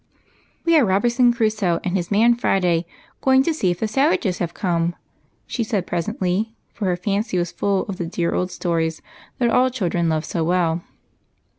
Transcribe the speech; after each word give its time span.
"We 0.65 0.75
are 0.79 0.83
Robinson 0.83 1.31
Crusoe 1.31 1.79
and 1.83 1.95
his 1.95 2.09
man 2.09 2.33
Friday 2.33 2.87
going 3.23 3.43
to 3.43 3.53
see 3.53 3.69
if 3.69 3.79
the 3.81 3.87
savages 3.87 4.39
have 4.39 4.55
come," 4.55 4.95
she 5.45 5.63
said 5.63 5.85
presently, 5.85 6.55
for 6.73 6.85
her 6.85 6.95
fancy 6.97 7.37
was 7.37 7.51
full 7.51 7.83
of 7.83 7.97
the 7.97 8.07
dear 8.07 8.33
old 8.33 8.49
stories 8.49 9.03
that 9.37 9.51
all 9.51 9.69
children 9.69 10.09
love 10.09 10.25
so 10.25 10.43
well. 10.43 10.81